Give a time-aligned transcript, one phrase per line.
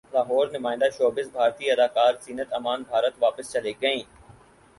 [0.13, 4.03] لاہورنمائندہ showbiz بھارتی اداکارہ زینت امان بھارت واپس چلی گئیں